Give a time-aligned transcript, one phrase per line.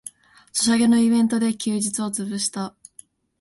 [0.51, 2.73] ソシャゲのイベントで休日をつぶした